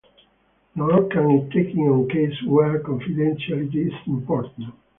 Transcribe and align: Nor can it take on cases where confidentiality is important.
Nor 0.73 1.03
can 1.09 1.29
it 1.29 1.51
take 1.51 1.77
on 1.77 2.09
cases 2.09 2.41
where 2.47 2.79
confidentiality 2.81 3.85
is 3.85 3.93
important. 4.07 4.73